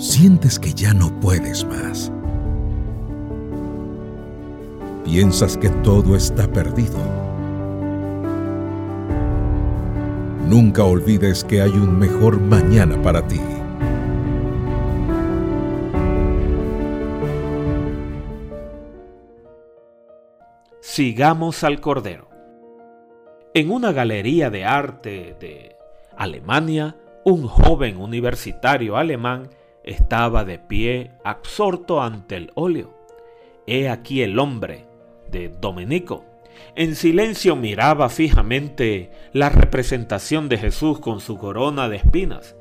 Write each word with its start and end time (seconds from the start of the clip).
sientes 0.00 0.58
que 0.58 0.72
ya 0.72 0.94
no 0.94 1.10
puedes 1.20 1.66
más. 1.66 2.10
Piensas 5.04 5.58
que 5.58 5.68
todo 5.68 6.16
está 6.16 6.50
perdido. 6.50 6.98
Nunca 10.48 10.84
olvides 10.84 11.44
que 11.44 11.60
hay 11.60 11.70
un 11.70 11.98
mejor 11.98 12.40
mañana 12.40 13.00
para 13.02 13.26
ti. 13.26 13.40
Sigamos 20.80 21.62
al 21.62 21.80
Cordero. 21.80 22.30
En 23.52 23.70
una 23.70 23.92
galería 23.92 24.48
de 24.48 24.64
arte 24.64 25.36
de 25.38 25.76
Alemania, 26.16 26.96
un 27.24 27.46
joven 27.46 27.98
universitario 27.98 28.96
alemán 28.96 29.50
estaba 29.84 30.44
de 30.44 30.58
pie 30.58 31.12
absorto 31.24 32.02
ante 32.02 32.36
el 32.36 32.50
óleo. 32.54 32.94
He 33.66 33.88
aquí 33.88 34.22
el 34.22 34.38
hombre 34.38 34.86
de 35.30 35.48
Domenico. 35.48 36.24
En 36.74 36.94
silencio 36.94 37.56
miraba 37.56 38.08
fijamente 38.08 39.10
la 39.32 39.48
representación 39.48 40.48
de 40.48 40.58
Jesús 40.58 41.00
con 41.00 41.20
su 41.20 41.38
corona 41.38 41.88
de 41.88 41.96
espinas. 41.96 42.56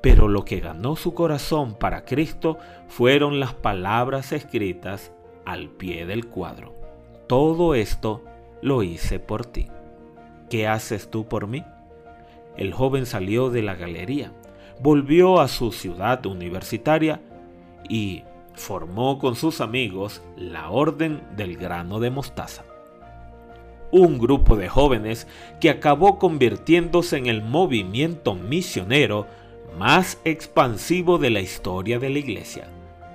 Pero 0.00 0.28
lo 0.28 0.44
que 0.44 0.60
ganó 0.60 0.96
su 0.96 1.12
corazón 1.14 1.74
para 1.74 2.04
Cristo 2.04 2.58
fueron 2.88 3.40
las 3.40 3.54
palabras 3.54 4.32
escritas 4.32 5.12
al 5.44 5.68
pie 5.68 6.06
del 6.06 6.26
cuadro. 6.26 6.74
Todo 7.26 7.74
esto 7.74 8.24
lo 8.62 8.82
hice 8.82 9.18
por 9.18 9.44
ti. 9.46 9.68
¿Qué 10.48 10.66
haces 10.66 11.10
tú 11.10 11.26
por 11.28 11.46
mí? 11.46 11.64
El 12.56 12.72
joven 12.72 13.06
salió 13.06 13.50
de 13.50 13.62
la 13.62 13.74
galería 13.74 14.32
volvió 14.82 15.40
a 15.40 15.48
su 15.48 15.72
ciudad 15.72 16.24
universitaria 16.26 17.20
y 17.88 18.24
formó 18.54 19.18
con 19.18 19.36
sus 19.36 19.60
amigos 19.60 20.22
la 20.36 20.70
Orden 20.70 21.22
del 21.36 21.56
Grano 21.56 22.00
de 22.00 22.10
Mostaza. 22.10 22.64
Un 23.92 24.18
grupo 24.18 24.56
de 24.56 24.68
jóvenes 24.68 25.26
que 25.60 25.70
acabó 25.70 26.18
convirtiéndose 26.18 27.16
en 27.16 27.26
el 27.26 27.42
movimiento 27.42 28.34
misionero 28.34 29.26
más 29.78 30.18
expansivo 30.24 31.18
de 31.18 31.30
la 31.30 31.40
historia 31.40 31.98
de 31.98 32.10
la 32.10 32.18
iglesia, 32.18 32.68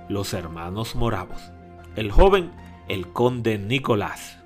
los 0.08 0.34
hermanos 0.34 0.94
moravos. 0.94 1.50
El 1.96 2.10
joven, 2.10 2.52
el 2.88 3.08
conde 3.08 3.58
Nicolás. 3.58 4.38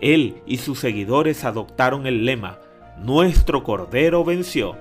Él 0.00 0.42
y 0.46 0.58
sus 0.58 0.78
seguidores 0.78 1.44
adoptaron 1.44 2.06
el 2.06 2.24
lema, 2.24 2.58
Nuestro 2.98 3.62
Cordero 3.62 4.24
venció. 4.24 4.76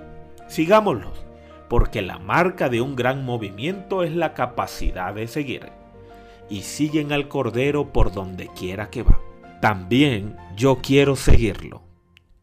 Sigámoslos 0.48 1.27
porque 1.68 2.02
la 2.02 2.20
marca 2.20 2.70
de 2.70 2.82
un 2.82 2.96
gran 2.96 3.26
movimiento 3.26 4.04
es 4.04 4.16
la 4.16 4.34
capacidad 4.34 5.14
de 5.14 5.28
seguir. 5.28 5.70
Y 6.50 6.62
siguen 6.62 7.12
al 7.12 7.28
Cordero 7.28 7.92
por 7.92 8.12
donde 8.12 8.48
quiera 8.48 8.90
que 8.90 9.04
va. 9.04 9.20
También 9.62 10.38
yo 10.56 10.80
quiero 10.82 11.16
seguirlo. 11.16 11.82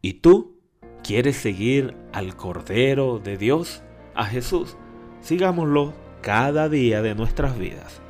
¿Y 0.01 0.15
tú? 0.15 0.59
¿Quieres 1.03 1.37
seguir 1.37 1.95
al 2.13 2.35
Cordero 2.35 3.19
de 3.19 3.37
Dios, 3.37 3.83
a 4.13 4.25
Jesús? 4.25 4.77
Sigámoslo 5.21 5.93
cada 6.21 6.69
día 6.69 7.01
de 7.01 7.15
nuestras 7.15 7.57
vidas. 7.57 8.01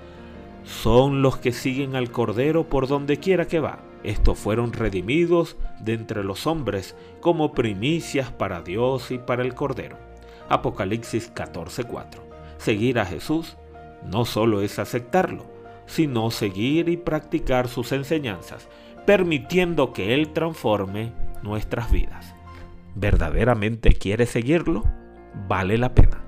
Son 0.64 1.22
los 1.22 1.38
que 1.38 1.52
siguen 1.52 1.96
al 1.96 2.12
Cordero 2.12 2.68
por 2.68 2.88
donde 2.88 3.18
quiera 3.18 3.48
que 3.48 3.60
va. 3.60 3.80
Estos 4.04 4.38
fueron 4.38 4.74
redimidos 4.74 5.58
de 5.80 5.94
entre 5.94 6.24
los 6.24 6.48
hombres 6.48 6.96
como 7.22 7.54
primicias 7.54 8.32
para 8.32 8.62
Dios 8.62 9.12
y 9.12 9.18
para 9.18 9.44
el 9.44 9.54
Cordero. 9.54 9.98
Apocalipsis 10.50 11.32
14:4. 11.34 12.22
Seguir 12.58 13.00
a 13.00 13.06
Jesús 13.06 13.58
no 14.06 14.26
solo 14.26 14.62
es 14.62 14.80
aceptarlo, 14.80 15.46
sino 15.86 16.32
seguir 16.32 16.90
y 16.90 16.98
practicar 16.98 17.68
sus 17.68 17.92
enseñanzas, 17.92 18.68
permitiendo 19.06 19.94
que 19.94 20.14
Él 20.14 20.34
transforme 20.34 21.12
nuestras 21.44 21.92
vidas. 21.92 22.34
¿Verdaderamente 22.96 23.94
quiere 23.94 24.26
seguirlo? 24.26 24.84
Vale 25.48 25.78
la 25.78 25.94
pena. 25.94 26.22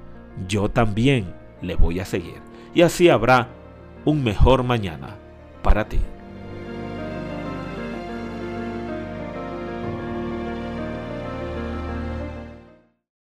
Yo 0.47 0.69
también 0.69 1.33
le 1.61 1.75
voy 1.75 2.00
a 2.00 2.06
seguir. 2.06 2.41
Y 2.73 2.81
así 2.81 3.09
habrá 3.09 3.47
un 4.06 4.23
mejor 4.23 4.63
mañana 4.63 5.16
para 5.63 5.88
ti. 5.88 6.00